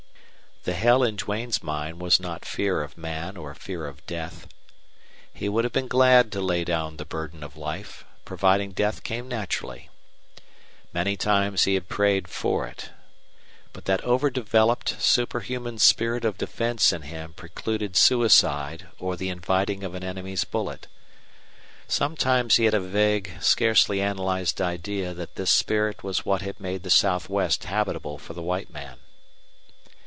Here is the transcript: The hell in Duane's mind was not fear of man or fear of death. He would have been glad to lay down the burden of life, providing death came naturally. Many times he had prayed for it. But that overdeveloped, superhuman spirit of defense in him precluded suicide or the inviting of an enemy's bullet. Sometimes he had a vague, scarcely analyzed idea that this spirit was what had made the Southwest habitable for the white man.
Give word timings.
The 0.63 0.73
hell 0.73 1.01
in 1.01 1.15
Duane's 1.15 1.63
mind 1.63 1.99
was 1.99 2.19
not 2.19 2.45
fear 2.45 2.83
of 2.83 2.95
man 2.95 3.35
or 3.35 3.55
fear 3.55 3.87
of 3.87 4.05
death. 4.05 4.47
He 5.33 5.49
would 5.49 5.63
have 5.63 5.73
been 5.73 5.87
glad 5.87 6.31
to 6.33 6.39
lay 6.39 6.63
down 6.63 6.97
the 6.97 7.03
burden 7.05 7.41
of 7.43 7.57
life, 7.57 8.05
providing 8.25 8.71
death 8.71 9.01
came 9.01 9.27
naturally. 9.27 9.89
Many 10.93 11.17
times 11.17 11.63
he 11.63 11.73
had 11.73 11.89
prayed 11.89 12.27
for 12.27 12.67
it. 12.67 12.91
But 13.73 13.85
that 13.85 14.03
overdeveloped, 14.03 15.01
superhuman 15.01 15.79
spirit 15.79 16.23
of 16.23 16.37
defense 16.37 16.93
in 16.93 17.01
him 17.01 17.33
precluded 17.33 17.95
suicide 17.95 18.85
or 18.99 19.15
the 19.15 19.29
inviting 19.29 19.83
of 19.83 19.95
an 19.95 20.03
enemy's 20.03 20.43
bullet. 20.43 20.85
Sometimes 21.87 22.57
he 22.57 22.65
had 22.65 22.75
a 22.75 22.79
vague, 22.79 23.31
scarcely 23.41 23.99
analyzed 23.99 24.61
idea 24.61 25.15
that 25.15 25.33
this 25.37 25.49
spirit 25.49 26.03
was 26.03 26.23
what 26.23 26.43
had 26.43 26.59
made 26.59 26.83
the 26.83 26.91
Southwest 26.91 27.63
habitable 27.63 28.19
for 28.19 28.33
the 28.35 28.43
white 28.43 28.69
man. 28.69 28.99